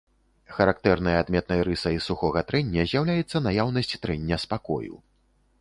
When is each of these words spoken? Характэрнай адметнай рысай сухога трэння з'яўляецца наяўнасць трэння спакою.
Характэрнай 0.59 1.17
адметнай 1.23 1.61
рысай 1.67 2.01
сухога 2.07 2.43
трэння 2.49 2.89
з'яўляецца 2.93 3.45
наяўнасць 3.49 3.97
трэння 4.07 4.35
спакою. 4.47 4.93